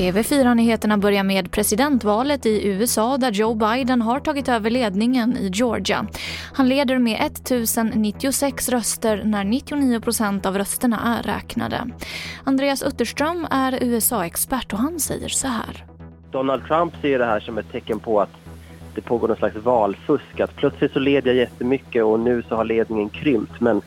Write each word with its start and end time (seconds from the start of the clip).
TV4-nyheterna 0.00 0.98
börjar 0.98 1.24
med 1.24 1.50
presidentvalet 1.50 2.46
i 2.46 2.68
USA 2.68 3.16
där 3.18 3.32
Joe 3.32 3.54
Biden 3.54 4.02
har 4.02 4.20
tagit 4.20 4.48
över 4.48 4.70
ledningen 4.70 5.36
i 5.36 5.50
Georgia. 5.52 6.06
Han 6.52 6.68
leder 6.68 6.98
med 6.98 7.20
1096 7.20 8.68
röster 8.68 9.22
när 9.24 9.44
99 9.44 10.00
procent 10.00 10.46
av 10.46 10.58
rösterna 10.58 11.18
är 11.18 11.22
räknade. 11.22 11.90
Andreas 12.44 12.82
Utterström 12.82 13.46
är 13.50 13.78
USA-expert 13.82 14.72
och 14.72 14.78
han 14.78 15.00
säger 15.00 15.28
så 15.28 15.48
här. 15.48 15.84
Donald 16.30 16.64
Trump 16.66 16.94
ser 17.02 17.18
det 17.18 17.26
här 17.26 17.40
som 17.40 17.58
ett 17.58 17.72
tecken 17.72 17.98
på 18.00 18.20
att 18.20 18.36
det 18.94 19.00
pågår 19.00 19.28
någon 19.28 19.36
slags 19.36 19.56
valfusk. 19.56 20.40
Att 20.40 20.56
plötsligt 20.56 20.92
så 20.92 20.98
leder 20.98 21.30
jag 21.30 21.36
jättemycket 21.36 22.04
och 22.04 22.20
nu 22.20 22.42
så 22.48 22.56
har 22.56 22.64
ledningen 22.64 23.08
krympt. 23.08 23.60
Men 23.60 23.82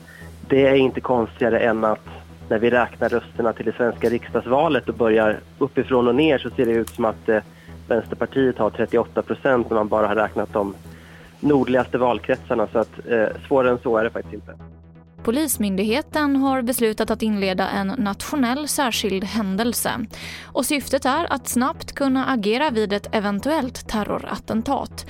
det 0.49 0.67
är 0.67 0.75
inte 0.75 1.01
konstigare 1.01 1.59
än 1.59 1.83
att 1.83 2.07
när 2.49 2.59
vi 2.59 2.69
räknar 2.69 3.09
rösterna 3.09 3.53
till 3.53 3.65
det 3.65 3.75
svenska 3.75 4.09
riksdagsvalet 4.09 4.89
och 4.89 4.95
börjar 4.95 5.39
uppifrån 5.57 6.07
och 6.07 6.15
ner 6.15 6.37
så 6.37 6.49
ser 6.49 6.65
det 6.65 6.71
ut 6.71 6.89
som 6.89 7.05
att 7.05 7.29
eh, 7.29 7.39
Vänsterpartiet 7.87 8.57
har 8.57 8.69
38 8.69 9.21
procent 9.21 9.69
när 9.69 9.75
man 9.75 9.87
bara 9.87 10.07
har 10.07 10.15
räknat 10.15 10.53
de 10.53 10.75
nordligaste 11.39 11.97
valkretsarna. 11.97 12.67
Så 12.71 12.79
att 12.79 12.99
eh, 13.09 13.25
svårare 13.47 13.71
än 13.71 13.79
så 13.83 13.97
är 13.97 14.03
det 14.03 14.09
faktiskt 14.09 14.33
inte. 14.33 14.53
Polismyndigheten 15.23 16.35
har 16.35 16.61
beslutat 16.61 17.11
att 17.11 17.21
inleda 17.21 17.69
en 17.69 17.87
nationell 17.87 18.67
särskild 18.67 19.23
händelse. 19.23 19.91
Och 20.43 20.65
syftet 20.65 21.05
är 21.05 21.33
att 21.33 21.47
snabbt 21.47 21.93
kunna 21.93 22.25
agera 22.25 22.69
vid 22.69 22.93
ett 22.93 23.15
eventuellt 23.15 23.87
terrorattentat. 23.87 25.05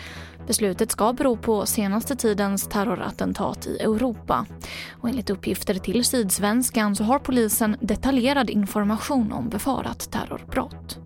Beslutet 0.47 0.91
ska 0.91 1.13
bero 1.13 1.37
på 1.37 1.65
senaste 1.65 2.15
tidens 2.15 2.67
terrorattentat 2.67 3.67
i 3.67 3.77
Europa. 3.77 4.45
Och 5.03 5.09
enligt 5.09 5.29
uppgifter 5.29 5.73
till 5.73 6.05
Sydsvenskan 6.05 6.95
så 6.95 7.03
har 7.03 7.19
polisen 7.19 7.77
detaljerad 7.81 8.49
information 8.49 9.31
om 9.31 9.49
befarat 9.49 10.11
terrorbrott. 10.11 10.97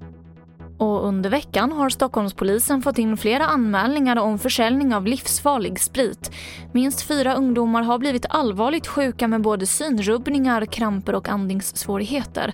Och 0.78 1.08
under 1.08 1.30
veckan 1.30 1.72
har 1.72 1.90
Stockholmspolisen 1.90 2.82
fått 2.82 2.98
in 2.98 3.18
flera 3.18 3.46
anmälningar 3.46 4.16
om 4.16 4.40
försäljning 4.40 4.96
av 4.96 5.06
livsfarlig 5.06 5.80
sprit. 5.80 6.32
Minst 6.74 7.02
fyra 7.02 7.34
ungdomar 7.34 7.84
har 7.84 8.00
blivit 8.00 8.26
allvarligt 8.30 8.88
sjuka 8.88 9.28
med 9.28 9.42
både 9.42 9.66
synrubbningar, 9.66 10.66
kramper 10.66 11.16
och 11.16 11.30
andningssvårigheter. 11.30 12.54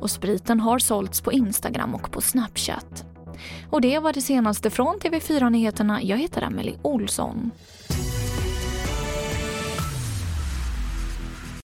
Och 0.00 0.10
spriten 0.10 0.60
har 0.60 0.78
sålts 0.78 1.20
på 1.20 1.32
Instagram 1.32 1.94
och 1.94 2.10
på 2.10 2.20
Snapchat. 2.20 3.04
Och 3.70 3.80
det 3.80 3.98
var 3.98 4.12
det 4.12 4.20
senaste 4.20 4.70
från 4.70 4.96
TV4 4.96 5.50
Nyheterna. 5.50 6.02
Jag 6.02 6.18
heter 6.18 6.42
Emily 6.42 6.74
Olsson. 6.82 7.50